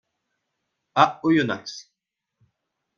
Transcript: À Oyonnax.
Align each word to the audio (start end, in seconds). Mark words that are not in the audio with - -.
À 0.95 1.19
Oyonnax. 1.21 1.93